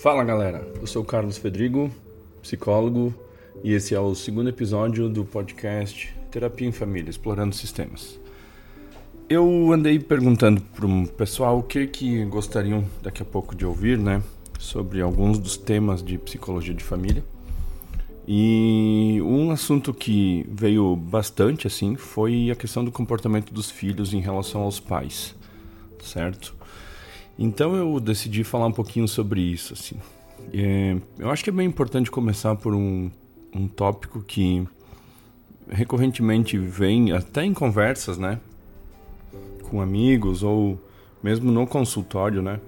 Fala 0.00 0.22
galera, 0.22 0.64
eu 0.80 0.86
sou 0.86 1.02
o 1.02 1.04
Carlos 1.04 1.38
Fedrigo, 1.38 1.90
psicólogo, 2.40 3.12
e 3.64 3.72
esse 3.72 3.96
é 3.96 4.00
o 4.00 4.14
segundo 4.14 4.48
episódio 4.48 5.08
do 5.08 5.24
podcast 5.24 6.14
Terapia 6.30 6.68
em 6.68 6.70
Família, 6.70 7.10
Explorando 7.10 7.52
Sistemas. 7.52 8.16
Eu 9.28 9.72
andei 9.72 9.98
perguntando 9.98 10.60
para 10.60 10.86
um 10.86 11.04
pessoal 11.04 11.58
o 11.58 11.64
que 11.64 11.84
que 11.88 12.24
gostariam 12.26 12.84
daqui 13.02 13.22
a 13.22 13.24
pouco 13.24 13.56
de 13.56 13.66
ouvir, 13.66 13.98
né, 13.98 14.22
sobre 14.56 15.02
alguns 15.02 15.36
dos 15.36 15.56
temas 15.56 16.00
de 16.00 16.16
psicologia 16.16 16.74
de 16.74 16.84
família. 16.84 17.24
E 18.24 19.20
um 19.24 19.50
assunto 19.50 19.92
que 19.92 20.46
veio 20.48 20.94
bastante 20.94 21.66
assim 21.66 21.96
foi 21.96 22.52
a 22.52 22.54
questão 22.54 22.84
do 22.84 22.92
comportamento 22.92 23.52
dos 23.52 23.68
filhos 23.68 24.14
em 24.14 24.20
relação 24.20 24.60
aos 24.60 24.78
pais, 24.78 25.34
certo? 26.04 26.56
Então 27.38 27.76
eu 27.76 28.00
decidi 28.00 28.42
falar 28.42 28.66
um 28.66 28.72
pouquinho 28.72 29.06
sobre 29.06 29.40
isso, 29.40 29.72
assim. 29.74 29.96
É, 30.52 30.96
eu 31.18 31.30
acho 31.30 31.44
que 31.44 31.50
é 31.50 31.52
bem 31.52 31.66
importante 31.66 32.10
começar 32.10 32.56
por 32.56 32.74
um, 32.74 33.10
um 33.54 33.68
tópico 33.68 34.20
que 34.20 34.66
recorrentemente 35.68 36.58
vem 36.58 37.12
até 37.12 37.44
em 37.44 37.52
conversas, 37.52 38.16
né, 38.18 38.40
com 39.64 39.80
amigos 39.80 40.42
ou 40.42 40.80
mesmo 41.22 41.52
no 41.52 41.66
consultório, 41.66 42.42
né. 42.42 42.58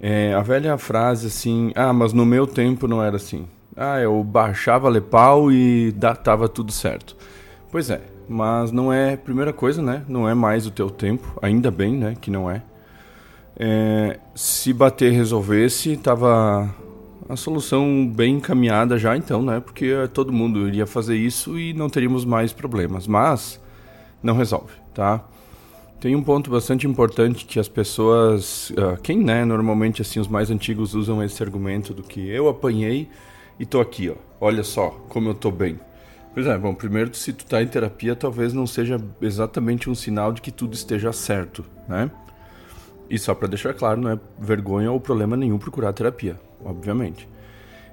É, 0.00 0.34
a 0.34 0.42
velha 0.42 0.76
frase 0.76 1.28
assim, 1.28 1.72
ah, 1.74 1.92
mas 1.92 2.12
no 2.12 2.26
meu 2.26 2.46
tempo 2.46 2.86
não 2.86 3.02
era 3.02 3.16
assim. 3.16 3.46
Ah, 3.74 3.98
eu 3.98 4.22
baixava 4.22 4.88
lepau 4.88 5.50
e 5.50 5.94
tava 6.22 6.48
tudo 6.48 6.70
certo. 6.70 7.16
Pois 7.70 7.88
é, 7.88 8.02
mas 8.28 8.72
não 8.72 8.92
é 8.92 9.16
primeira 9.16 9.52
coisa, 9.52 9.80
né? 9.80 10.04
Não 10.08 10.28
é 10.28 10.34
mais 10.34 10.66
o 10.66 10.70
teu 10.70 10.90
tempo, 10.90 11.38
ainda 11.40 11.70
bem, 11.70 11.94
né, 11.94 12.14
que 12.20 12.30
não 12.30 12.50
é. 12.50 12.62
É, 13.58 14.18
se 14.34 14.72
bater 14.72 15.12
resolvesse, 15.12 15.96
tava 15.96 16.74
a 17.28 17.36
solução 17.36 18.06
bem 18.06 18.36
encaminhada 18.36 18.98
já 18.98 19.16
então, 19.16 19.42
né? 19.42 19.60
Porque 19.60 19.92
todo 20.12 20.32
mundo 20.32 20.68
iria 20.68 20.86
fazer 20.86 21.16
isso 21.16 21.58
e 21.58 21.72
não 21.72 21.88
teríamos 21.88 22.24
mais 22.24 22.52
problemas. 22.52 23.06
Mas 23.06 23.60
não 24.22 24.36
resolve, 24.36 24.72
tá? 24.94 25.24
Tem 26.00 26.14
um 26.14 26.22
ponto 26.22 26.50
bastante 26.50 26.86
importante 26.86 27.46
que 27.46 27.58
as 27.58 27.68
pessoas, 27.68 28.70
uh, 28.70 29.00
quem 29.02 29.18
né, 29.18 29.44
normalmente 29.44 30.02
assim 30.02 30.20
os 30.20 30.28
mais 30.28 30.50
antigos 30.50 30.94
usam 30.94 31.22
esse 31.22 31.42
argumento 31.42 31.94
do 31.94 32.02
que 32.02 32.28
eu 32.28 32.48
apanhei 32.48 33.08
e 33.58 33.64
tô 33.64 33.80
aqui, 33.80 34.10
ó. 34.10 34.14
Olha 34.38 34.62
só 34.62 34.90
como 35.08 35.30
eu 35.30 35.34
tô 35.34 35.50
bem. 35.50 35.80
Pois 36.34 36.46
é, 36.46 36.58
bom, 36.58 36.74
primeiro 36.74 37.14
se 37.14 37.32
tu 37.32 37.46
tá 37.46 37.62
em 37.62 37.66
terapia, 37.66 38.14
talvez 38.14 38.52
não 38.52 38.66
seja 38.66 39.00
exatamente 39.22 39.88
um 39.88 39.94
sinal 39.94 40.34
de 40.34 40.42
que 40.42 40.50
tudo 40.50 40.74
esteja 40.74 41.10
certo, 41.10 41.64
né? 41.88 42.10
E 43.08 43.18
só 43.18 43.34
para 43.34 43.48
deixar 43.48 43.72
claro, 43.74 44.00
não 44.00 44.10
é 44.10 44.18
vergonha 44.38 44.90
ou 44.90 45.00
problema 45.00 45.36
nenhum 45.36 45.58
procurar 45.58 45.92
terapia, 45.92 46.38
obviamente. 46.64 47.28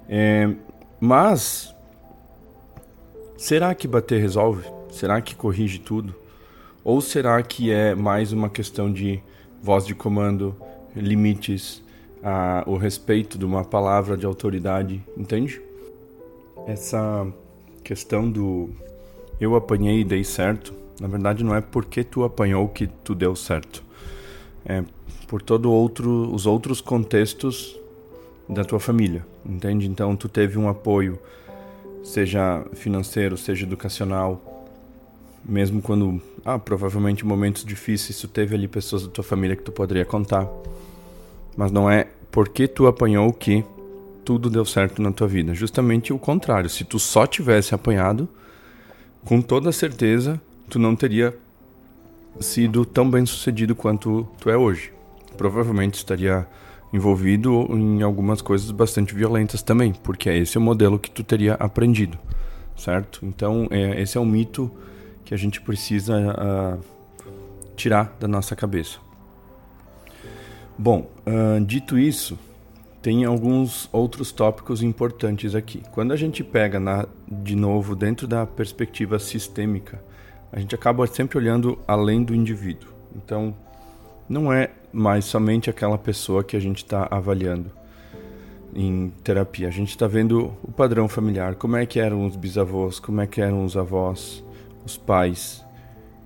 É, 0.09 0.49
mas, 0.99 1.73
será 3.37 3.73
que 3.75 3.87
bater 3.87 4.19
resolve? 4.19 4.67
Será 4.91 5.21
que 5.21 5.35
corrige 5.35 5.79
tudo? 5.79 6.15
Ou 6.83 6.99
será 6.99 7.41
que 7.41 7.71
é 7.71 7.95
mais 7.95 8.31
uma 8.31 8.49
questão 8.49 8.91
de 8.91 9.21
voz 9.61 9.85
de 9.85 9.95
comando, 9.95 10.55
limites, 10.95 11.81
a, 12.23 12.63
o 12.65 12.77
respeito 12.77 13.37
de 13.37 13.45
uma 13.45 13.63
palavra 13.63 14.17
de 14.17 14.25
autoridade, 14.25 15.01
entende? 15.17 15.61
Essa 16.65 17.27
questão 17.83 18.29
do 18.29 18.69
eu 19.39 19.55
apanhei 19.55 20.01
e 20.01 20.03
dei 20.03 20.23
certo, 20.23 20.73
na 20.99 21.07
verdade 21.07 21.43
não 21.43 21.53
é 21.53 21.59
porque 21.59 22.03
tu 22.03 22.23
apanhou 22.23 22.67
que 22.69 22.87
tu 22.87 23.13
deu 23.13 23.35
certo 23.35 23.83
é, 24.65 24.83
por 25.27 25.41
todo 25.41 25.71
outro, 25.71 26.33
os 26.33 26.45
outros 26.45 26.81
contextos 26.81 27.77
da 28.47 28.63
tua 28.63 28.79
família, 28.79 29.25
entende? 29.45 29.87
Então 29.87 30.15
tu 30.15 30.27
teve 30.27 30.57
um 30.57 30.67
apoio, 30.67 31.19
seja 32.03 32.65
financeiro, 32.73 33.37
seja 33.37 33.65
educacional, 33.65 34.41
mesmo 35.43 35.81
quando, 35.81 36.21
ah, 36.45 36.59
provavelmente 36.59 37.25
momentos 37.25 37.65
difíceis, 37.65 38.19
tu 38.19 38.27
teve 38.27 38.55
ali 38.55 38.67
pessoas 38.67 39.03
da 39.03 39.09
tua 39.09 39.23
família 39.23 39.55
que 39.55 39.63
tu 39.63 39.71
poderia 39.71 40.05
contar, 40.05 40.47
mas 41.55 41.71
não 41.71 41.89
é 41.89 42.07
porque 42.31 42.67
tu 42.67 42.87
apanhou 42.87 43.31
que 43.33 43.63
tudo 44.23 44.49
deu 44.49 44.65
certo 44.65 45.01
na 45.01 45.11
tua 45.11 45.27
vida, 45.27 45.53
justamente 45.53 46.13
o 46.13 46.19
contrário. 46.19 46.69
Se 46.69 46.83
tu 46.83 46.97
só 46.97 47.27
tivesse 47.27 47.75
apanhado, 47.75 48.27
com 49.25 49.41
toda 49.41 49.71
certeza 49.71 50.39
tu 50.69 50.79
não 50.79 50.95
teria 50.95 51.35
sido 52.39 52.85
tão 52.85 53.09
bem 53.09 53.25
sucedido 53.25 53.75
quanto 53.75 54.27
tu 54.39 54.49
é 54.49 54.57
hoje. 54.57 54.91
Provavelmente 55.37 55.95
estaria 55.95 56.47
envolvido 56.91 57.67
em 57.71 58.03
algumas 58.03 58.41
coisas 58.41 58.69
bastante 58.69 59.15
violentas 59.15 59.63
também, 59.63 59.93
porque 59.93 60.29
é 60.29 60.37
esse 60.37 60.57
o 60.57 60.61
modelo 60.61 60.99
que 60.99 61.09
tu 61.09 61.23
teria 61.23 61.55
aprendido, 61.55 62.19
certo? 62.77 63.19
Então, 63.23 63.67
é, 63.71 63.99
esse 63.99 64.15
é 64.15 64.21
um 64.21 64.25
mito 64.25 64.71
que 65.25 65.33
a 65.33 65.37
gente 65.37 65.59
precisa 65.59 66.15
uh, 66.15 66.79
tirar 67.75 68.15
da 68.19 68.27
nossa 68.27 68.55
cabeça. 68.55 68.99
Bom, 70.77 71.09
uh, 71.25 71.63
dito 71.65 71.97
isso, 71.97 72.37
tem 73.01 73.25
alguns 73.25 73.89
outros 73.91 74.31
tópicos 74.31 74.83
importantes 74.83 75.55
aqui. 75.55 75.81
Quando 75.91 76.11
a 76.11 76.15
gente 76.15 76.43
pega 76.43 76.79
na, 76.79 77.07
de 77.27 77.55
novo 77.55 77.95
dentro 77.95 78.27
da 78.27 78.45
perspectiva 78.45 79.17
sistêmica, 79.17 80.01
a 80.53 80.59
gente 80.59 80.75
acaba 80.75 81.07
sempre 81.07 81.35
olhando 81.39 81.79
além 81.87 82.23
do 82.23 82.35
indivíduo. 82.35 82.87
Então, 83.15 83.55
não 84.29 84.53
é 84.53 84.69
mais 84.93 85.25
somente 85.25 85.67
aquela 85.67 85.97
pessoa 85.97 86.43
que 86.43 86.55
a 86.55 86.59
gente 86.59 86.77
está 86.77 87.07
avaliando 87.09 87.71
em 88.75 89.11
terapia. 89.23 89.67
A 89.67 89.71
gente 89.71 89.89
está 89.89 90.05
vendo 90.05 90.53
o 90.63 90.71
padrão 90.71 91.07
familiar, 91.07 91.55
como 91.55 91.75
é 91.75 91.87
que 91.87 91.99
eram 91.99 92.27
os 92.27 92.35
bisavós, 92.35 92.99
como 92.99 93.19
é 93.19 93.25
que 93.25 93.41
eram 93.41 93.65
os 93.65 93.75
avós, 93.75 94.43
os 94.85 94.95
pais, 94.95 95.65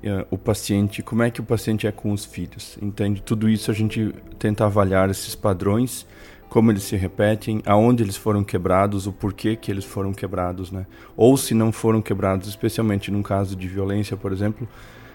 eh, 0.04 0.26
o 0.30 0.38
paciente, 0.38 1.02
como 1.02 1.24
é 1.24 1.32
que 1.32 1.40
o 1.40 1.44
paciente 1.44 1.88
é 1.88 1.92
com 1.92 2.12
os 2.12 2.26
filhos. 2.26 2.78
Entende? 2.82 3.22
Tudo 3.22 3.48
isso 3.48 3.72
a 3.72 3.74
gente 3.74 4.14
tenta 4.38 4.66
avaliar 4.66 5.10
esses 5.10 5.36
padrões 5.36 6.06
como 6.50 6.72
eles 6.72 6.84
se 6.84 6.96
repetem, 6.96 7.62
aonde 7.66 8.04
eles 8.04 8.16
foram 8.16 8.44
quebrados, 8.44 9.06
o 9.06 9.12
porquê 9.12 9.56
que 9.56 9.70
eles 9.70 9.86
foram 9.86 10.14
quebrados, 10.14 10.72
né? 10.72 10.86
Ou 11.16 11.36
se 11.36 11.54
não 11.54 11.72
foram 11.72 12.02
quebrados, 12.02 12.48
especialmente 12.48 13.12
num 13.12 13.22
caso 13.22 13.56
de 13.56 13.68
violência, 13.68 14.16
por 14.16 14.32
exemplo, 14.32 14.68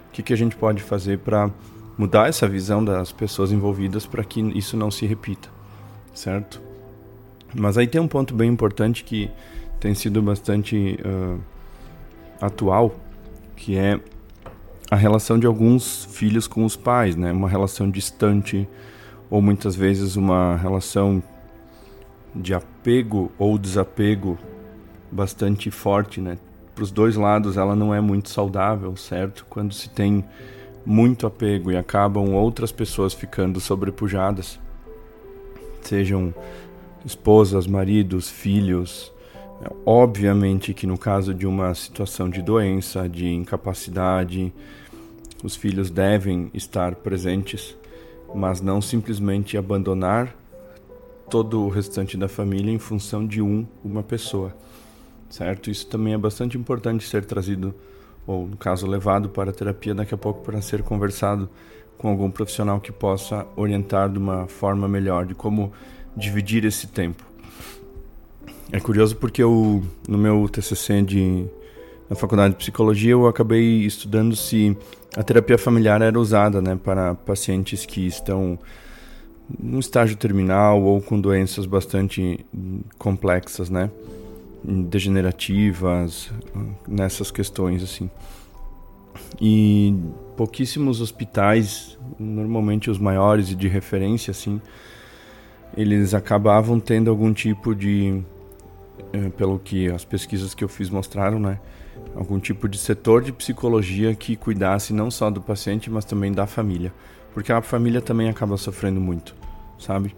o 0.09 0.12
que, 0.12 0.22
que 0.22 0.32
a 0.32 0.37
gente 0.37 0.54
pode 0.56 0.82
fazer 0.82 1.19
para 1.19 1.50
mudar 1.97 2.28
essa 2.28 2.47
visão 2.47 2.84
das 2.84 3.12
pessoas 3.12 3.50
envolvidas 3.53 4.06
para 4.06 4.25
que 4.25 4.41
isso 4.56 4.76
não 4.76 4.91
se 4.91 5.06
repita, 5.06 5.48
certo? 6.15 6.60
Mas 7.54 7.76
aí 7.76 7.87
tem 7.87 8.00
um 8.00 8.09
ponto 8.09 8.34
bem 8.34 8.50
importante 8.50 9.04
que 9.04 9.31
tem 9.81 9.94
sido 9.94 10.22
bastante 10.22 10.98
uh, 11.04 11.41
atual, 12.41 12.94
que 13.56 13.76
é 13.76 14.00
a 14.91 14.97
relação 14.97 15.38
de 15.38 15.47
alguns 15.47 16.04
filhos 16.04 16.47
com 16.47 16.65
os 16.65 16.76
pais, 16.76 17.16
né? 17.16 17.32
Uma 17.32 17.48
relação 17.48 17.91
distante, 17.91 18.69
ou 19.32 19.41
muitas 19.41 19.75
vezes 19.75 20.15
uma 20.15 20.56
relação 20.56 21.22
de 22.34 22.53
apego 22.53 23.32
ou 23.38 23.56
desapego 23.56 24.38
bastante 25.10 25.70
forte, 25.70 26.20
né? 26.20 26.37
Para 26.75 26.84
os 26.84 26.91
dois 26.91 27.16
lados 27.16 27.56
ela 27.56 27.75
não 27.75 27.94
é 27.94 28.00
muito 28.00 28.28
saudável, 28.28 28.94
certo? 28.94 29.47
Quando 29.48 29.72
se 29.72 29.88
tem 29.88 30.22
muito 30.84 31.26
apego 31.26 31.72
e 31.72 31.78
acabam 31.78 32.34
outras 32.34 32.71
pessoas 32.71 33.15
ficando 33.15 33.59
sobrepujadas, 33.59 34.60
sejam 35.81 36.34
esposas, 37.03 37.66
maridos, 37.66 38.28
filhos. 38.28 39.10
É, 39.62 39.72
obviamente 39.87 40.75
que 40.75 40.87
no 40.87 40.98
caso 40.98 41.32
de 41.32 41.47
uma 41.47 41.75
situação 41.75 42.28
de 42.28 42.42
doença, 42.42 43.09
de 43.09 43.32
incapacidade, 43.32 44.53
os 45.42 45.56
filhos 45.56 45.88
devem 45.88 46.50
estar 46.53 46.97
presentes 46.97 47.81
mas 48.34 48.60
não 48.60 48.81
simplesmente 48.81 49.56
abandonar 49.56 50.34
todo 51.31 51.62
o 51.62 51.69
restante 51.69 52.16
da 52.16 52.28
família 52.28 52.72
em 52.72 52.78
função 52.78 53.27
de 53.27 53.41
um, 53.41 53.66
uma 53.83 54.03
pessoa, 54.03 54.54
certo? 55.30 55.71
Isso 55.71 55.86
também 55.86 56.12
é 56.15 56.18
bastante 56.18 56.59
importante 56.59 57.09
ser 57.09 57.24
trazido, 57.24 57.74
ou 58.27 58.47
no 58.47 58.57
caso 58.57 58.86
levado 58.86 59.28
para 59.28 59.51
a 59.51 59.54
terapia 59.54 59.95
daqui 59.95 60.15
a 60.15 60.18
pouco 60.18 60.42
para 60.42 60.60
ser 60.60 60.83
conversado 60.83 61.48
com 61.97 62.09
algum 62.09 62.30
profissional 62.30 62.80
que 62.80 62.92
possa 62.92 63.47
orientar 63.57 64.10
de 64.10 64.18
uma 64.18 64.47
forma 64.47 64.89
melhor 64.89 65.24
de 65.24 65.34
como 65.34 65.72
dividir 66.16 66.65
esse 66.65 66.86
tempo. 66.86 67.24
É 68.71 68.80
curioso 68.80 69.16
porque 69.16 69.42
eu, 69.42 69.83
no 70.09 70.18
meu 70.18 70.48
TCC 70.48 71.03
de 71.03 71.47
na 72.12 72.16
faculdade 72.16 72.53
de 72.53 72.59
psicologia 72.59 73.12
eu 73.12 73.26
acabei 73.26 73.86
estudando 73.86 74.36
se 74.36 74.76
a 75.16 75.22
terapia 75.22 75.56
familiar 75.56 76.03
era 76.03 76.20
usada 76.20 76.60
né, 76.60 76.76
para 76.76 77.14
pacientes 77.14 77.86
que 77.86 78.06
estão 78.06 78.59
no 79.59 79.80
estágio 79.80 80.14
terminal 80.14 80.82
ou 80.82 81.00
com 81.00 81.18
doenças 81.18 81.64
bastante 81.64 82.44
complexas, 82.98 83.70
né, 83.70 83.91
degenerativas, 84.62 86.30
nessas 86.86 87.30
questões 87.30 87.82
assim. 87.82 88.10
E 89.41 89.97
pouquíssimos 90.36 91.00
hospitais, 91.00 91.98
normalmente 92.20 92.91
os 92.91 92.98
maiores 92.98 93.50
e 93.50 93.54
de 93.54 93.68
referência 93.68 94.32
assim, 94.32 94.60
eles 95.74 96.12
acabavam 96.12 96.78
tendo 96.78 97.09
algum 97.09 97.32
tipo 97.32 97.74
de, 97.74 98.22
pelo 99.36 99.59
que 99.59 99.89
as 99.89 100.04
pesquisas 100.04 100.54
que 100.54 100.65
eu 100.65 100.68
fiz 100.68 100.91
mostraram, 100.91 101.39
né? 101.39 101.59
Algum 102.15 102.39
tipo 102.39 102.68
de 102.68 102.78
setor 102.78 103.22
de 103.22 103.33
psicologia 103.33 104.15
que 104.15 104.36
cuidasse 104.36 104.92
não 104.92 105.10
só 105.10 105.30
do 105.30 105.41
paciente, 105.41 105.91
mas 105.91 106.04
também 106.04 106.33
da 106.33 106.47
família. 106.47 106.92
Porque 107.33 107.53
a 107.53 107.62
família 107.62 108.00
também 108.00 108.28
acaba 108.28 108.56
sofrendo 108.56 109.00
muito, 109.00 109.34
sabe? 109.78 110.15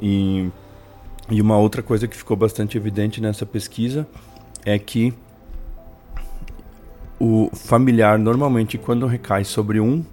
E, 0.00 0.48
e 1.30 1.40
uma 1.40 1.58
outra 1.58 1.82
coisa 1.82 2.06
que 2.06 2.16
ficou 2.16 2.36
bastante 2.36 2.76
evidente 2.76 3.20
nessa 3.20 3.44
pesquisa 3.44 4.06
é 4.64 4.78
que 4.78 5.12
o 7.18 7.50
familiar 7.54 8.18
normalmente 8.18 8.76
quando 8.76 9.06
recai 9.06 9.44
sobre 9.44 9.80
um 9.80 10.04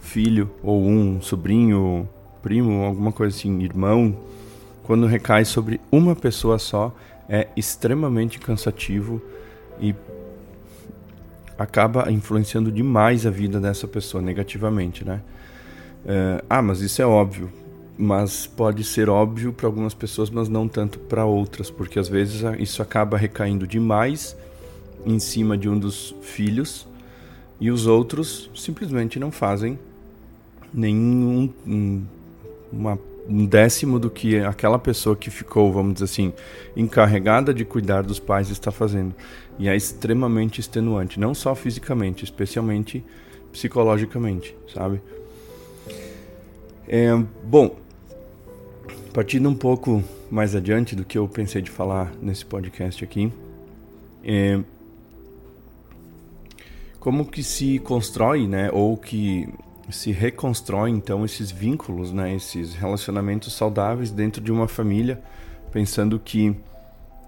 filho 0.00 0.50
ou 0.62 0.84
um 0.84 1.20
sobrinho, 1.20 2.08
primo, 2.42 2.84
alguma 2.84 3.12
coisa 3.12 3.36
assim, 3.36 3.62
irmão, 3.62 4.16
quando 4.82 5.06
recai 5.06 5.44
sobre 5.44 5.80
uma 5.90 6.14
pessoa 6.14 6.58
só, 6.58 6.94
é 7.28 7.48
extremamente 7.56 8.38
cansativo 8.38 9.22
e 9.80 9.94
acaba 11.58 12.10
influenciando 12.10 12.70
demais 12.70 13.26
a 13.26 13.30
vida 13.30 13.60
dessa 13.60 13.86
pessoa 13.86 14.22
negativamente, 14.22 15.04
né? 15.04 15.20
É, 16.04 16.42
ah, 16.48 16.62
mas 16.62 16.80
isso 16.80 17.00
é 17.00 17.06
óbvio. 17.06 17.50
Mas 17.96 18.46
pode 18.46 18.82
ser 18.84 19.08
óbvio 19.08 19.52
para 19.52 19.66
algumas 19.66 19.94
pessoas, 19.94 20.30
mas 20.30 20.48
não 20.48 20.66
tanto 20.66 20.98
para 20.98 21.24
outras, 21.24 21.70
porque 21.70 21.98
às 21.98 22.08
vezes 22.08 22.42
isso 22.58 22.82
acaba 22.82 23.16
recaindo 23.16 23.66
demais 23.66 24.36
em 25.04 25.18
cima 25.18 25.56
de 25.56 25.68
um 25.68 25.78
dos 25.78 26.14
filhos 26.22 26.86
e 27.60 27.70
os 27.70 27.86
outros 27.86 28.50
simplesmente 28.54 29.20
não 29.20 29.30
fazem 29.30 29.78
nenhum 30.72 31.48
um, 33.28 33.46
décimo 33.46 33.98
do 33.98 34.10
que 34.10 34.38
aquela 34.38 34.78
pessoa 34.78 35.16
que 35.16 35.30
ficou, 35.30 35.72
vamos 35.72 35.94
dizer 35.94 36.04
assim, 36.04 36.32
encarregada 36.76 37.52
de 37.52 37.64
cuidar 37.64 38.02
dos 38.02 38.18
pais 38.18 38.50
está 38.50 38.70
fazendo. 38.70 39.14
E 39.58 39.68
é 39.68 39.76
extremamente 39.76 40.60
extenuante, 40.60 41.20
não 41.20 41.34
só 41.34 41.54
fisicamente, 41.54 42.24
especialmente 42.24 43.04
psicologicamente, 43.52 44.56
sabe? 44.72 45.00
É, 46.88 47.10
bom, 47.44 47.76
partindo 49.12 49.48
um 49.48 49.54
pouco 49.54 50.02
mais 50.30 50.54
adiante 50.54 50.96
do 50.96 51.04
que 51.04 51.18
eu 51.18 51.28
pensei 51.28 51.60
de 51.60 51.70
falar 51.70 52.12
nesse 52.20 52.44
podcast 52.44 53.04
aqui, 53.04 53.32
é, 54.24 54.60
como 56.98 57.26
que 57.26 57.42
se 57.42 57.78
constrói, 57.80 58.46
né, 58.46 58.70
ou 58.72 58.96
que 58.96 59.48
se 59.92 60.10
reconstrói 60.10 60.90
então 60.90 61.24
esses 61.24 61.50
vínculos, 61.50 62.12
né, 62.12 62.34
esses 62.34 62.74
relacionamentos 62.74 63.52
saudáveis 63.52 64.10
dentro 64.10 64.42
de 64.42 64.50
uma 64.50 64.66
família, 64.66 65.22
pensando 65.70 66.18
que 66.18 66.56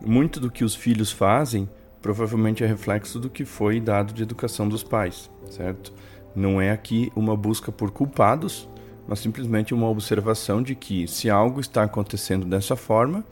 muito 0.05 0.41
do 0.41 0.51
que 0.51 0.65
os 0.65 0.75
filhos 0.75 1.13
fazem 1.13 1.69
provavelmente 2.03 2.63
é 2.63 2.67
reflexo 2.67 3.19
do 3.19 3.31
que 3.31 3.45
foi 3.45 3.81
dado 3.81 4.13
de 4.13 4.23
educação 4.23 4.69
dos 4.69 4.83
pais, 4.83 5.31
certo? 5.51 5.93
Não 6.37 6.61
é 6.61 6.71
aqui 6.71 7.11
uma 7.17 7.35
busca 7.35 7.73
por 7.73 7.91
culpados, 7.91 8.69
mas 9.09 9.21
simplesmente 9.21 9.73
uma 9.73 9.89
observação 9.89 10.63
de 10.63 10.75
que 10.75 11.09
se 11.09 11.31
algo 11.31 11.61
está 11.61 11.83
acontecendo 11.85 12.45
dessa 12.45 12.77
forma, 12.77 13.25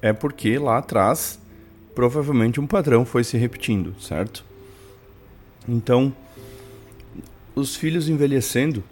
é 0.00 0.12
porque 0.12 0.58
lá 0.58 0.78
atrás 0.78 1.38
provavelmente 1.94 2.60
um 2.60 2.66
padrão 2.66 3.04
foi 3.04 3.24
se 3.24 3.36
repetindo, 3.36 3.94
certo? 4.00 4.44
Então, 5.68 6.14
os 7.60 7.76
filhos 7.76 8.08
envelhecendo, 8.08 8.82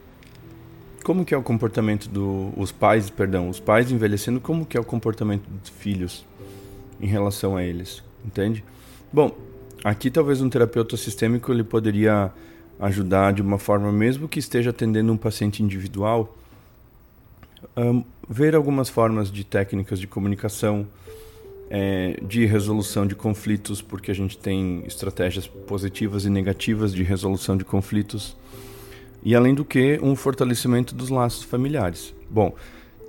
como 1.05 1.25
que 1.25 1.35
é 1.35 1.39
o 1.39 1.43
comportamento 1.43 2.09
dos 2.09 2.71
do, 2.71 2.79
pais, 2.79 3.09
perdão, 3.09 3.49
os 3.49 3.61
pais 3.61 3.91
envelhecendo, 3.91 4.41
como 4.41 4.67
que 4.67 4.77
é 4.77 4.81
o 4.81 4.85
comportamento 4.85 5.47
dos 5.49 5.71
filhos 5.71 6.25
em 7.01 7.07
relação 7.07 7.57
a 7.57 7.63
eles, 7.63 8.03
entende? 8.25 8.65
Bom, 9.13 9.37
aqui 9.85 10.11
talvez 10.11 10.41
um 10.41 10.49
terapeuta 10.49 10.97
sistêmico 10.97 11.53
ele 11.53 11.63
poderia 11.63 12.33
ajudar 12.81 13.33
de 13.33 13.41
uma 13.41 13.59
forma 13.59 13.91
mesmo 13.93 14.29
que 14.29 14.39
esteja 14.39 14.71
atendendo 14.71 15.13
um 15.13 15.17
paciente 15.17 15.63
individual, 15.63 16.37
um, 17.77 18.03
ver 18.29 18.55
algumas 18.55 18.89
formas 18.89 19.31
de 19.31 19.45
técnicas 19.45 19.99
de 19.99 20.07
comunicação, 20.07 20.87
é, 21.69 22.19
de 22.23 22.47
resolução 22.47 23.07
de 23.07 23.15
conflitos, 23.15 23.83
porque 23.83 24.11
a 24.11 24.15
gente 24.15 24.39
tem 24.39 24.85
estratégias 24.87 25.47
positivas 25.47 26.25
e 26.25 26.31
negativas 26.31 26.93
de 26.93 27.03
resolução 27.03 27.57
de 27.57 27.65
conflitos 27.65 28.37
e 29.23 29.35
além 29.35 29.55
do 29.55 29.65
que, 29.65 29.99
um 30.03 30.15
fortalecimento 30.15 30.95
dos 30.95 31.11
laços 31.11 31.43
familiares. 31.43 32.15
Bom, 32.31 32.55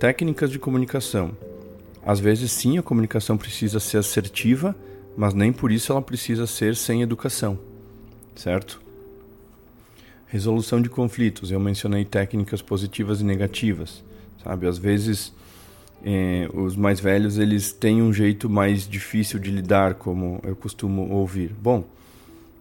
técnicas 0.00 0.50
de 0.50 0.58
comunicação. 0.58 1.30
Às 2.04 2.18
vezes, 2.18 2.50
sim, 2.50 2.76
a 2.76 2.82
comunicação 2.82 3.36
precisa 3.36 3.78
ser 3.78 3.98
assertiva, 3.98 4.74
mas 5.16 5.32
nem 5.32 5.52
por 5.52 5.70
isso 5.70 5.92
ela 5.92 6.02
precisa 6.02 6.44
ser 6.46 6.74
sem 6.74 7.02
educação, 7.02 7.58
certo? 8.34 8.80
Resolução 10.26 10.82
de 10.82 10.88
conflitos. 10.88 11.52
Eu 11.52 11.60
mencionei 11.60 12.04
técnicas 12.04 12.62
positivas 12.62 13.20
e 13.20 13.24
negativas, 13.24 14.02
sabe? 14.42 14.66
Às 14.66 14.76
vezes, 14.76 15.32
eh, 16.04 16.48
os 16.54 16.76
mais 16.76 17.00
velhos 17.00 17.38
eles 17.38 17.72
têm 17.72 18.02
um 18.02 18.12
jeito 18.12 18.48
mais 18.48 18.88
difícil 18.88 19.38
de 19.38 19.50
lidar, 19.50 19.94
como 19.94 20.40
eu 20.42 20.54
costumo 20.54 21.08
ouvir. 21.10 21.54
Bom, 21.60 21.84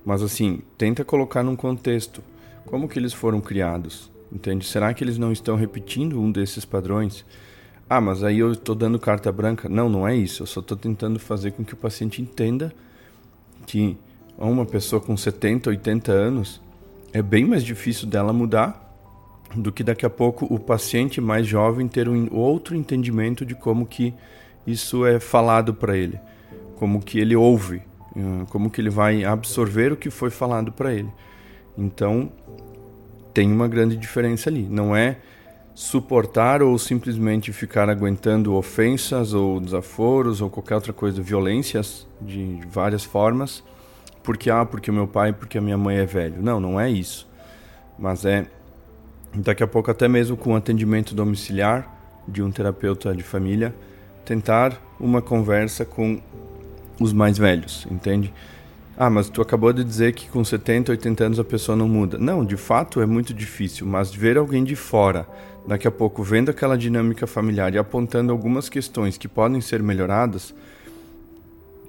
mas 0.06 0.22
assim, 0.22 0.62
tenta 0.78 1.04
colocar 1.04 1.44
num 1.44 1.56
contexto 1.56 2.22
como 2.68 2.88
que 2.88 3.00
eles 3.00 3.14
foram 3.14 3.40
criados? 3.40 4.12
Entende? 4.32 4.66
Será 4.66 4.94
que 4.94 5.02
eles 5.04 5.18
não 5.18 5.32
estão 5.32 5.56
repetindo 5.56 6.20
um 6.20 6.30
desses 6.30 6.66
padrões? 6.66 7.26
Ah, 7.90 8.02
mas 8.02 8.24
aí 8.24 8.40
eu 8.40 8.52
estou 8.52 8.76
dando 8.76 9.00
carta 9.00 9.32
branca. 9.32 9.70
Não, 9.70 9.88
não 9.88 10.06
é 10.06 10.14
isso. 10.14 10.44
Eu 10.44 10.48
só 10.48 10.60
estou 10.60 10.78
tentando 10.78 11.18
fazer 11.18 11.52
com 11.52 11.64
que 11.64 11.74
o 11.74 11.78
paciente 11.78 12.22
entenda 12.22 12.74
que 13.66 13.96
uma 14.38 14.66
pessoa 14.66 15.02
com 15.02 15.16
70, 15.16 15.70
80 15.70 16.12
anos 16.12 16.62
é 17.14 17.22
bem 17.22 17.46
mais 17.46 17.64
difícil 17.64 18.06
dela 18.06 18.34
mudar 18.34 18.87
do 19.56 19.72
que 19.72 19.84
daqui 19.84 20.06
a 20.06 20.10
pouco 20.10 20.46
o 20.54 20.60
paciente 20.60 21.22
mais 21.22 21.48
jovem 21.48 21.88
ter 21.88 22.10
um 22.10 22.28
outro 22.34 22.76
entendimento 22.76 23.46
de 23.46 23.56
como 23.56 23.86
que 23.86 24.14
isso 24.66 25.06
é 25.06 25.20
falado 25.20 25.74
para 25.74 25.96
ele, 25.96 26.20
como 26.76 27.02
que 27.02 27.20
ele 27.20 27.36
ouve, 27.36 27.82
como 28.50 28.70
que 28.70 28.82
ele 28.82 28.90
vai 28.90 29.24
absorver 29.24 29.92
o 29.92 29.98
que 29.98 30.10
foi 30.10 30.30
falado 30.30 30.72
para 30.72 30.94
ele. 30.94 31.10
Então, 31.78 32.32
tem 33.34 33.52
uma 33.52 33.68
grande 33.68 33.96
diferença 33.96 34.50
ali. 34.50 34.64
Não 34.64 34.96
é 34.96 35.18
suportar 35.76 36.64
ou 36.64 36.76
simplesmente 36.80 37.54
ficar 37.54 37.88
aguentando 37.88 38.56
ofensas 38.56 39.32
ou 39.32 39.60
desaforos 39.60 40.42
ou 40.42 40.50
qualquer 40.50 40.74
outra 40.74 40.92
coisa, 40.92 41.22
violências 41.22 42.08
de 42.20 42.60
várias 42.68 43.04
formas, 43.04 43.64
porque 44.24 44.50
ah, 44.50 44.66
porque 44.66 44.90
o 44.90 44.94
meu 44.94 45.08
pai, 45.08 45.32
porque 45.32 45.60
a 45.60 45.62
minha 45.62 45.78
mãe 45.78 45.98
é 45.98 46.06
velho. 46.06 46.42
Não, 46.42 46.60
não 46.60 46.80
é 46.80 46.90
isso. 46.90 47.28
Mas 47.98 48.26
é 48.26 48.48
daqui 49.42 49.64
a 49.64 49.68
pouco 49.68 49.92
até 49.92 50.08
mesmo 50.08 50.36
com 50.36 50.56
atendimento 50.56 51.14
domiciliar 51.14 51.96
de 52.28 52.42
um 52.42 52.52
terapeuta 52.52 53.16
de 53.16 53.24
família, 53.24 53.74
tentar 54.26 54.82
uma 55.00 55.22
conversa 55.22 55.86
com 55.86 56.20
os 57.00 57.14
mais 57.14 57.38
velhos, 57.38 57.88
entende? 57.90 58.34
Ah, 58.98 59.10
mas 59.10 59.30
tu 59.30 59.42
acabou 59.42 59.72
de 59.72 59.84
dizer 59.84 60.14
que 60.14 60.28
com 60.28 60.44
70, 60.44 60.92
80 60.92 61.24
anos 61.24 61.40
a 61.40 61.44
pessoa 61.44 61.76
não 61.76 61.88
muda. 61.88 62.18
Não, 62.18 62.44
de 62.44 62.58
fato 62.58 63.00
é 63.00 63.06
muito 63.06 63.34
difícil, 63.34 63.86
mas 63.86 64.12
ver 64.12 64.38
alguém 64.38 64.64
de 64.64 64.76
fora, 64.76 65.28
daqui 65.68 65.88
a 65.88 65.92
pouco 65.92 66.24
vendo 66.24 66.50
aquela 66.50 66.76
dinâmica 66.76 67.28
familiar 67.28 67.74
e 67.74 67.78
apontando 67.78 68.32
algumas 68.32 68.68
questões 68.68 69.18
que 69.18 69.28
podem 69.28 69.62
ser 69.62 69.84
melhoradas, 69.84 70.54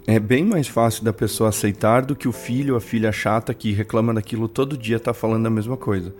é 0.06 0.18
bem 0.18 0.44
mais 0.44 0.68
fácil 0.68 1.02
da 1.02 1.12
pessoa 1.12 1.48
aceitar 1.48 2.04
do 2.04 2.14
que 2.14 2.28
o 2.28 2.32
filho 2.32 2.74
ou 2.74 2.78
a 2.78 2.80
filha 2.80 3.10
chata 3.10 3.52
que 3.54 3.72
reclama 3.72 4.12
daquilo 4.14 4.48
todo 4.48 4.76
dia 4.76 4.96
está 4.96 5.14
falando 5.14 5.46
a 5.46 5.50
mesma 5.50 5.76
coisa. 5.76 6.14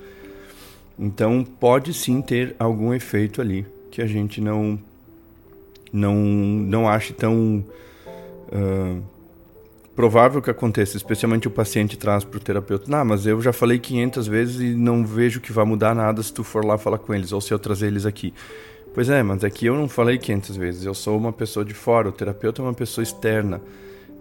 Então 0.99 1.45
pode 1.45 1.95
sim 1.95 2.21
ter 2.21 2.57
algum 2.59 2.93
efeito 2.93 3.41
ali 3.41 3.67
que 3.91 4.03
a 4.03 4.07
gente 4.07 4.41
não 4.41 4.79
não 5.93 6.15
não 6.15 6.89
ache 6.89 7.13
tão 7.13 7.65
uh, 8.53 9.03
provável 9.99 10.41
que 10.41 10.49
aconteça, 10.49 10.97
especialmente 10.97 11.49
o 11.49 11.51
paciente 11.51 11.97
traz 11.97 12.23
para 12.23 12.37
o 12.37 12.41
terapeuta, 12.41 12.85
não, 12.89 13.05
mas 13.05 13.27
eu 13.27 13.43
já 13.43 13.53
falei 13.53 13.81
500 13.81 14.29
vezes 14.29 14.61
e 14.61 14.73
não 14.73 15.05
vejo 15.05 15.41
que 15.41 15.53
vai 15.53 15.65
mudar 15.65 15.93
nada 15.93 16.23
se 16.23 16.33
tu 16.33 16.45
for 16.45 16.65
lá 16.65 16.79
falar 16.79 16.99
com 16.99 17.13
eles, 17.13 17.33
ou 17.33 17.41
se 17.41 17.53
eu 17.53 17.59
trazer 17.59 17.89
eles 17.89 18.07
aqui. 18.07 18.33
Pois 18.95 19.11
é, 19.11 19.25
mas 19.25 19.43
aqui 19.43 19.67
eu 19.67 19.75
não 19.75 19.89
falei 19.89 20.17
500 20.17 20.57
vezes, 20.57 20.85
eu 20.85 20.95
sou 20.95 21.19
uma 21.19 21.33
pessoa 21.33 21.65
de 21.65 21.75
fora, 21.75 22.09
o 22.09 22.13
terapeuta 22.13 22.63
é 22.63 22.65
uma 22.65 22.75
pessoa 22.75 23.03
externa, 23.03 23.61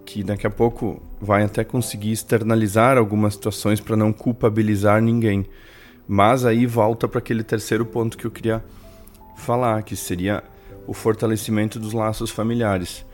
que 0.04 0.24
daqui 0.24 0.48
a 0.48 0.50
pouco 0.50 1.00
vai 1.20 1.44
até 1.44 1.62
conseguir 1.62 2.10
externalizar 2.10 2.98
algumas 2.98 3.34
situações 3.34 3.80
para 3.80 3.94
não 3.94 4.12
culpabilizar 4.12 5.00
ninguém. 5.00 5.46
Mas 6.08 6.46
aí 6.46 6.64
volta 6.64 7.06
para 7.06 7.18
aquele 7.18 7.44
terceiro 7.44 7.84
ponto 7.84 8.16
que 8.16 8.24
eu 8.24 8.30
queria 8.30 8.64
falar, 9.36 9.82
que 9.82 9.94
seria 9.94 10.42
o 10.86 10.94
fortalecimento 10.94 11.78
dos 11.78 11.92
laços 11.92 12.30
familiares. 12.30 13.04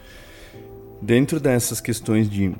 Dentro 1.03 1.41
dessas 1.41 1.81
questões 1.81 2.31
de 2.31 2.55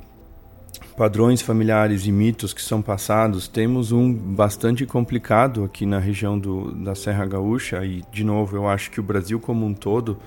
padrões 0.97 1.41
familiares 1.41 2.05
e 2.05 2.11
mitos 2.11 2.53
que 2.53 2.61
são 2.61 2.81
passados, 2.81 3.47
temos 3.47 3.91
um 3.91 4.13
bastante 4.13 4.85
complicado 4.85 5.63
aqui 5.63 5.85
na 5.85 5.99
região 5.99 6.37
do, 6.37 6.71
da 6.71 6.95
Serra 6.95 7.25
Gaúcha 7.25 7.83
e, 7.85 8.03
de 8.11 8.23
novo, 8.23 8.55
eu 8.55 8.67
acho 8.67 8.91
que 8.91 8.99
o 8.99 9.03
Brasil 9.03 9.39
como 9.39 9.65
um 9.65 9.73
todo 9.73 10.17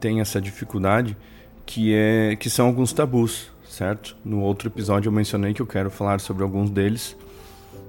tem 0.00 0.20
essa 0.20 0.40
dificuldade, 0.40 1.16
que 1.64 1.92
é 1.92 2.36
que 2.36 2.48
são 2.48 2.66
alguns 2.66 2.92
tabus, 2.92 3.50
certo? 3.68 4.16
No 4.24 4.40
outro 4.40 4.68
episódio 4.68 5.08
eu 5.08 5.12
mencionei 5.12 5.52
que 5.52 5.62
eu 5.62 5.66
quero 5.66 5.90
falar 5.90 6.20
sobre 6.20 6.42
alguns 6.42 6.70
deles, 6.70 7.16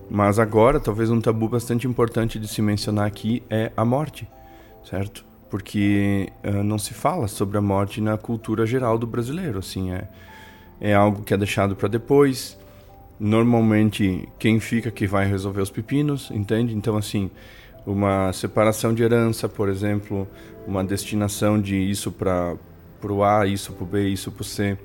mas 0.09 0.39
agora 0.39 0.79
talvez 0.79 1.09
um 1.09 1.19
tabu 1.19 1.49
bastante 1.49 1.87
importante 1.87 2.39
de 2.39 2.47
se 2.47 2.61
mencionar 2.61 3.05
aqui 3.05 3.43
é 3.49 3.71
a 3.75 3.83
morte, 3.83 4.27
certo? 4.83 5.25
Porque 5.49 6.31
uh, 6.43 6.63
não 6.63 6.77
se 6.77 6.93
fala 6.93 7.27
sobre 7.27 7.57
a 7.57 7.61
morte 7.61 8.01
na 8.01 8.17
cultura 8.17 8.65
geral 8.65 8.97
do 8.97 9.07
brasileiro, 9.07 9.59
assim 9.59 9.91
é 9.91 10.07
é 10.79 10.93
algo 10.93 11.23
que 11.23 11.33
é 11.33 11.37
deixado 11.37 11.75
para 11.75 11.87
depois. 11.87 12.57
Normalmente, 13.19 14.27
quem 14.37 14.59
fica 14.59 14.91
que 14.91 15.07
vai 15.07 15.27
resolver 15.27 15.61
os 15.61 15.71
pepinos, 15.71 16.29
entende? 16.31 16.75
Então, 16.75 16.95
assim, 16.95 17.31
uma 17.85 18.31
separação 18.31 18.93
de 18.93 19.01
herança, 19.01 19.49
por 19.49 19.69
exemplo, 19.69 20.27
uma 20.67 20.83
destinação 20.83 21.59
de 21.59 21.75
isso 21.75 22.11
para 22.11 22.55
o 23.03 23.23
A, 23.23 23.47
isso 23.47 23.73
para 23.73 23.83
o 23.83 23.87
B, 23.87 24.07
isso 24.09 24.31
para 24.31 24.41
o 24.41 24.45
C. 24.45 24.77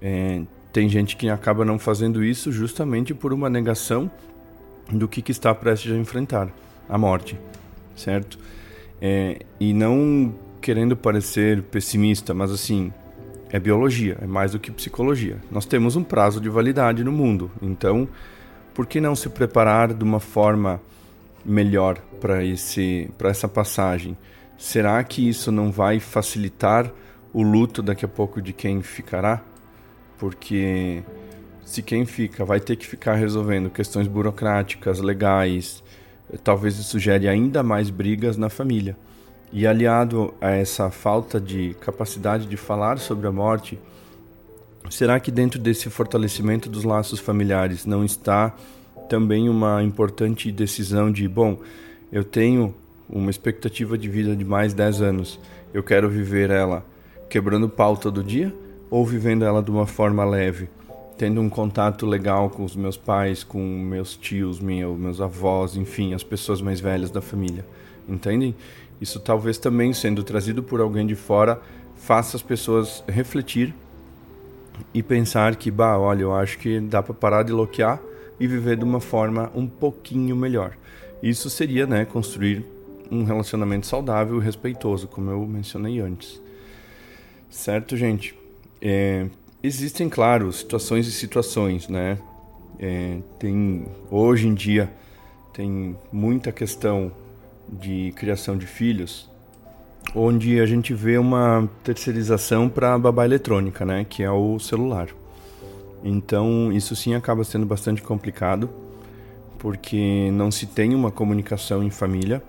É, 0.00 0.42
tem 0.72 0.88
gente 0.88 1.16
que 1.16 1.28
acaba 1.28 1.64
não 1.64 1.78
fazendo 1.78 2.22
isso 2.22 2.52
justamente 2.52 3.12
por 3.12 3.32
uma 3.32 3.50
negação 3.50 4.10
do 4.90 5.08
que, 5.08 5.22
que 5.22 5.32
está 5.32 5.54
prestes 5.54 5.92
a 5.92 5.96
enfrentar, 5.96 6.48
a 6.88 6.98
morte, 6.98 7.38
certo? 7.96 8.38
É, 9.00 9.40
e 9.58 9.72
não 9.72 10.34
querendo 10.60 10.96
parecer 10.96 11.62
pessimista, 11.62 12.32
mas 12.32 12.50
assim, 12.50 12.92
é 13.50 13.58
biologia, 13.58 14.16
é 14.20 14.26
mais 14.26 14.52
do 14.52 14.58
que 14.58 14.70
psicologia. 14.70 15.36
Nós 15.50 15.66
temos 15.66 15.94
um 15.96 16.02
prazo 16.02 16.40
de 16.40 16.48
validade 16.48 17.04
no 17.04 17.12
mundo, 17.12 17.50
então 17.62 18.08
por 18.74 18.86
que 18.86 19.00
não 19.00 19.14
se 19.14 19.28
preparar 19.28 19.94
de 19.94 20.02
uma 20.02 20.18
forma 20.18 20.80
melhor 21.44 21.98
para 22.20 22.44
esse 22.44 23.08
para 23.16 23.30
essa 23.30 23.46
passagem? 23.46 24.16
Será 24.58 25.02
que 25.04 25.28
isso 25.28 25.52
não 25.52 25.70
vai 25.70 26.00
facilitar 26.00 26.90
o 27.32 27.42
luto 27.42 27.82
daqui 27.82 28.04
a 28.04 28.08
pouco 28.08 28.40
de 28.40 28.52
quem 28.52 28.82
ficará? 28.82 29.40
Porque 30.18 31.02
se 31.64 31.82
quem 31.82 32.04
fica 32.04 32.44
vai 32.44 32.60
ter 32.60 32.76
que 32.76 32.86
ficar 32.86 33.14
resolvendo 33.14 33.70
questões 33.70 34.06
burocráticas, 34.06 35.00
legais, 35.00 35.82
talvez 36.42 36.78
isso 36.78 36.98
gere 36.98 37.28
ainda 37.28 37.62
mais 37.62 37.90
brigas 37.90 38.36
na 38.36 38.48
família. 38.48 38.96
E 39.52 39.66
aliado 39.66 40.34
a 40.40 40.50
essa 40.50 40.90
falta 40.90 41.40
de 41.40 41.74
capacidade 41.80 42.46
de 42.46 42.56
falar 42.56 42.98
sobre 42.98 43.26
a 43.26 43.32
morte, 43.32 43.78
será 44.90 45.18
que 45.20 45.30
dentro 45.30 45.58
desse 45.58 45.88
fortalecimento 45.88 46.68
dos 46.68 46.84
laços 46.84 47.20
familiares 47.20 47.86
não 47.86 48.04
está 48.04 48.54
também 49.08 49.48
uma 49.48 49.82
importante 49.82 50.50
decisão 50.50 51.10
de, 51.10 51.28
bom, 51.28 51.58
eu 52.10 52.24
tenho 52.24 52.74
uma 53.08 53.30
expectativa 53.30 53.96
de 53.96 54.08
vida 54.08 54.34
de 54.34 54.44
mais 54.44 54.74
10 54.74 55.02
anos, 55.02 55.38
eu 55.72 55.82
quero 55.82 56.08
viver 56.08 56.50
ela 56.50 56.84
quebrando 57.28 57.68
pau 57.68 57.96
todo 57.96 58.22
dia 58.22 58.54
ou 58.90 59.04
vivendo 59.04 59.44
ela 59.44 59.62
de 59.62 59.70
uma 59.70 59.86
forma 59.86 60.24
leve, 60.24 60.68
tendo 61.16 61.40
um 61.40 61.48
contato 61.48 62.06
legal 62.06 62.50
com 62.50 62.64
os 62.64 62.74
meus 62.74 62.96
pais, 62.96 63.44
com 63.44 63.60
meus 63.60 64.16
tios, 64.16 64.60
meus 64.60 65.20
avós, 65.20 65.76
enfim, 65.76 66.14
as 66.14 66.22
pessoas 66.22 66.60
mais 66.60 66.80
velhas 66.80 67.10
da 67.10 67.20
família, 67.20 67.64
entendem? 68.08 68.54
Isso 69.00 69.20
talvez 69.20 69.58
também 69.58 69.92
sendo 69.92 70.22
trazido 70.22 70.62
por 70.62 70.80
alguém 70.80 71.06
de 71.06 71.14
fora 71.14 71.60
faça 71.96 72.36
as 72.36 72.42
pessoas 72.42 73.02
refletir 73.08 73.74
e 74.92 75.02
pensar 75.02 75.56
que, 75.56 75.70
bah, 75.70 75.98
olha, 75.98 76.22
eu 76.22 76.34
acho 76.34 76.58
que 76.58 76.80
dá 76.80 77.02
para 77.02 77.14
parar 77.14 77.42
de 77.42 77.52
bloquear 77.52 78.00
e 78.38 78.46
viver 78.46 78.76
de 78.76 78.84
uma 78.84 79.00
forma 79.00 79.50
um 79.54 79.66
pouquinho 79.66 80.34
melhor. 80.34 80.76
Isso 81.22 81.48
seria, 81.48 81.86
né, 81.86 82.04
construir 82.04 82.64
um 83.10 83.24
relacionamento 83.24 83.86
saudável 83.86 84.40
e 84.40 84.44
respeitoso, 84.44 85.06
como 85.06 85.30
eu 85.30 85.46
mencionei 85.46 86.00
antes. 86.00 86.42
Certo, 87.48 87.96
gente? 87.96 88.36
É, 88.82 89.26
existem, 89.66 90.08
claro, 90.10 90.52
situações 90.52 91.06
e 91.06 91.12
situações, 91.12 91.88
né? 91.88 92.18
É, 92.78 93.18
tem 93.38 93.86
hoje 94.10 94.46
em 94.46 94.54
dia 94.54 94.90
tem 95.54 95.96
muita 96.12 96.50
questão 96.50 97.12
de 97.68 98.12
criação 98.16 98.58
de 98.58 98.66
filhos, 98.66 99.30
onde 100.14 100.60
a 100.60 100.66
gente 100.66 100.92
vê 100.92 101.16
uma 101.16 101.68
terceirização 101.84 102.68
para 102.68 102.92
a 102.92 102.98
babá 102.98 103.24
eletrônica, 103.24 103.86
né, 103.86 104.04
que 104.04 104.22
é 104.24 104.30
o 104.30 104.58
celular. 104.58 105.08
Então, 106.02 106.72
isso 106.72 106.94
sim 106.96 107.14
acaba 107.14 107.44
sendo 107.44 107.64
bastante 107.64 108.02
complicado, 108.02 108.68
porque 109.60 110.28
não 110.32 110.50
se 110.50 110.66
tem 110.66 110.92
uma 110.94 111.12
comunicação 111.12 111.84
em 111.84 111.90
família. 111.90 112.42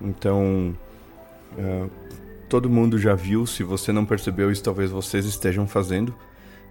Então, 0.00 0.76
uh, 1.58 1.90
todo 2.50 2.68
mundo 2.68 2.98
já 2.98 3.14
viu, 3.14 3.46
se 3.46 3.64
você 3.64 3.92
não 3.92 4.04
percebeu 4.04 4.52
isso, 4.52 4.62
talvez 4.62 4.90
vocês 4.90 5.24
estejam 5.24 5.66
fazendo, 5.66 6.14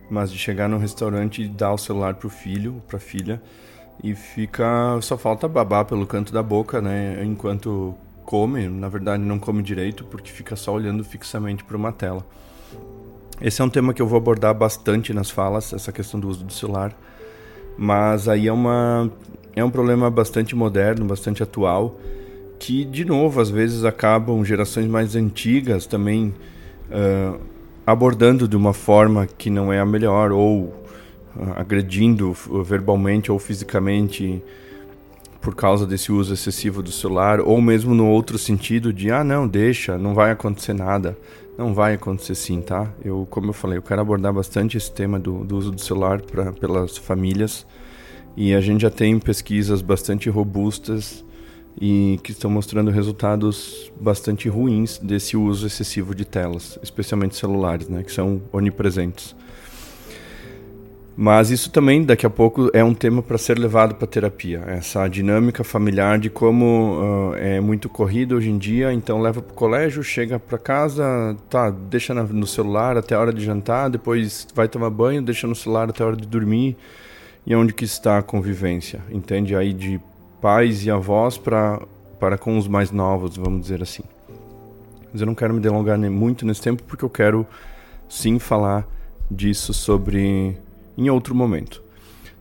mas 0.09 0.31
de 0.31 0.37
chegar 0.37 0.67
num 0.67 0.77
restaurante 0.77 1.43
e 1.43 1.47
dar 1.47 1.73
o 1.73 1.77
celular 1.77 2.15
para 2.15 2.27
o 2.27 2.29
filho, 2.29 2.81
para 2.87 2.97
a 2.97 2.99
filha, 2.99 3.41
e 4.03 4.15
fica 4.15 4.99
só 5.01 5.17
falta 5.17 5.47
babar 5.47 5.85
pelo 5.85 6.05
canto 6.07 6.33
da 6.33 6.41
boca, 6.41 6.81
né? 6.81 7.23
Enquanto 7.23 7.95
come, 8.25 8.67
na 8.67 8.87
verdade 8.87 9.23
não 9.23 9.37
come 9.37 9.61
direito 9.61 10.03
porque 10.05 10.31
fica 10.31 10.55
só 10.55 10.73
olhando 10.73 11.03
fixamente 11.03 11.63
para 11.63 11.77
uma 11.77 11.91
tela. 11.91 12.25
Esse 13.41 13.61
é 13.61 13.65
um 13.65 13.69
tema 13.69 13.93
que 13.93 14.01
eu 14.01 14.07
vou 14.07 14.17
abordar 14.17 14.53
bastante 14.53 15.13
nas 15.13 15.29
falas, 15.29 15.73
essa 15.73 15.91
questão 15.91 16.19
do 16.19 16.29
uso 16.29 16.43
do 16.43 16.53
celular. 16.53 16.95
Mas 17.77 18.27
aí 18.27 18.47
é 18.47 18.53
uma 18.53 19.11
é 19.55 19.63
um 19.63 19.69
problema 19.69 20.09
bastante 20.09 20.55
moderno, 20.55 21.05
bastante 21.05 21.43
atual, 21.43 21.99
que 22.59 22.85
de 22.85 23.03
novo 23.03 23.41
às 23.41 23.49
vezes 23.49 23.83
acabam 23.83 24.45
gerações 24.45 24.87
mais 24.87 25.15
antigas 25.15 25.85
também 25.85 26.33
uh, 26.89 27.39
abordando 27.91 28.47
de 28.47 28.55
uma 28.55 28.73
forma 28.73 29.27
que 29.27 29.49
não 29.49 29.71
é 29.71 29.79
a 29.79 29.85
melhor 29.85 30.31
ou 30.31 30.73
agredindo 31.55 32.33
verbalmente 32.63 33.31
ou 33.31 33.39
fisicamente 33.39 34.41
por 35.39 35.55
causa 35.55 35.87
desse 35.87 36.11
uso 36.11 36.33
excessivo 36.33 36.83
do 36.83 36.91
celular, 36.91 37.39
ou 37.39 37.59
mesmo 37.59 37.95
no 37.95 38.07
outro 38.07 38.37
sentido 38.37 38.93
de 38.93 39.11
ah 39.11 39.23
não, 39.23 39.47
deixa, 39.47 39.97
não 39.97 40.13
vai 40.13 40.31
acontecer 40.31 40.73
nada. 40.73 41.17
Não 41.57 41.73
vai 41.73 41.95
acontecer 41.95 42.35
sim, 42.35 42.61
tá? 42.61 42.87
Eu, 43.03 43.27
como 43.29 43.49
eu 43.49 43.53
falei, 43.53 43.77
eu 43.77 43.81
quero 43.81 44.01
abordar 44.01 44.33
bastante 44.33 44.77
esse 44.77 44.91
tema 44.91 45.19
do, 45.19 45.43
do 45.43 45.57
uso 45.57 45.71
do 45.71 45.81
celular 45.81 46.21
pra, 46.21 46.51
pelas 46.53 46.97
famílias. 46.97 47.65
E 48.37 48.53
a 48.53 48.61
gente 48.61 48.81
já 48.81 48.89
tem 48.89 49.19
pesquisas 49.19 49.81
bastante 49.81 50.29
robustas 50.29 51.23
e 51.79 52.19
que 52.23 52.31
estão 52.31 52.49
mostrando 52.49 52.91
resultados 52.91 53.91
bastante 53.99 54.49
ruins 54.49 54.97
desse 54.97 55.37
uso 55.37 55.67
excessivo 55.67 56.13
de 56.13 56.25
telas, 56.25 56.77
especialmente 56.81 57.35
celulares, 57.35 57.87
né, 57.87 58.03
que 58.03 58.11
são 58.11 58.41
onipresentes. 58.51 59.35
Mas 61.15 61.51
isso 61.51 61.69
também, 61.69 62.03
daqui 62.03 62.25
a 62.25 62.29
pouco, 62.29 62.69
é 62.73 62.83
um 62.83 62.93
tema 62.93 63.21
para 63.21 63.37
ser 63.37 63.59
levado 63.59 63.95
para 63.95 64.07
terapia. 64.07 64.63
Essa 64.65 65.07
dinâmica 65.07 65.63
familiar 65.63 66.17
de 66.17 66.29
como 66.29 66.99
uh, 66.99 67.35
é 67.35 67.59
muito 67.59 67.89
corrido 67.89 68.35
hoje 68.35 68.49
em 68.49 68.57
dia, 68.57 68.93
então 68.93 69.21
leva 69.21 69.41
para 69.41 69.51
o 69.51 69.55
colégio, 69.55 70.01
chega 70.03 70.39
para 70.39 70.57
casa, 70.57 71.35
tá, 71.49 71.69
deixa 71.69 72.13
no 72.13 72.47
celular 72.47 72.97
até 72.97 73.13
a 73.13 73.19
hora 73.19 73.33
de 73.33 73.43
jantar, 73.43 73.89
depois 73.89 74.47
vai 74.55 74.67
tomar 74.67 74.89
banho, 74.89 75.21
deixa 75.21 75.45
no 75.45 75.53
celular 75.53 75.89
até 75.89 76.01
a 76.01 76.07
hora 76.07 76.15
de 76.15 76.27
dormir. 76.27 76.77
E 77.45 77.55
onde 77.55 77.73
que 77.73 77.83
está 77.83 78.19
a 78.19 78.21
convivência? 78.21 79.01
Entende? 79.11 79.55
Aí 79.55 79.73
de 79.73 79.99
pais 80.41 80.85
e 80.85 80.91
avós 80.91 81.37
para 81.37 81.81
para 82.19 82.37
com 82.37 82.55
os 82.55 82.67
mais 82.67 82.91
novos, 82.91 83.35
vamos 83.35 83.61
dizer 83.61 83.81
assim. 83.81 84.03
Mas 85.11 85.21
eu 85.21 85.25
não 85.25 85.33
quero 85.33 85.55
me 85.55 85.59
delongar 85.59 85.97
muito 85.97 86.45
nesse 86.45 86.61
tempo 86.61 86.83
porque 86.83 87.03
eu 87.03 87.09
quero 87.09 87.47
sim 88.07 88.37
falar 88.37 88.87
disso 89.29 89.73
sobre 89.73 90.55
em 90.95 91.09
outro 91.09 91.33
momento. 91.33 91.81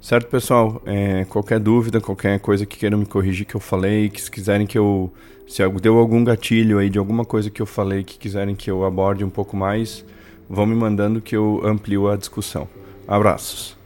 Certo, 0.00 0.28
pessoal? 0.28 0.82
É, 0.84 1.24
qualquer 1.26 1.58
dúvida, 1.60 2.00
qualquer 2.00 2.38
coisa 2.40 2.66
que 2.66 2.78
queiram 2.78 2.98
me 2.98 3.06
corrigir 3.06 3.46
que 3.46 3.54
eu 3.54 3.60
falei, 3.60 4.08
que 4.08 4.20
se 4.20 4.30
quiserem 4.30 4.66
que 4.66 4.78
eu. 4.78 5.12
Se 5.46 5.66
deu 5.80 5.98
algum 5.98 6.22
gatilho 6.22 6.78
aí 6.78 6.88
de 6.88 6.98
alguma 6.98 7.24
coisa 7.24 7.50
que 7.50 7.60
eu 7.60 7.66
falei 7.66 8.04
que 8.04 8.16
quiserem 8.16 8.54
que 8.54 8.70
eu 8.70 8.84
aborde 8.84 9.24
um 9.24 9.30
pouco 9.30 9.56
mais, 9.56 10.04
vão 10.48 10.64
me 10.64 10.76
mandando 10.76 11.20
que 11.20 11.36
eu 11.36 11.60
amplio 11.64 12.08
a 12.08 12.16
discussão. 12.16 12.68
Abraços. 13.06 13.79